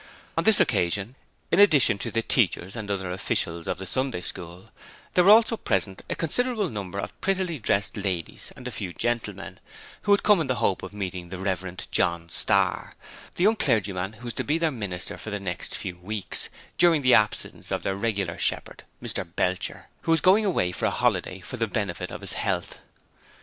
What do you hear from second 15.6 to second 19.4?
few weeks during the absence of their regular shepherd, Mr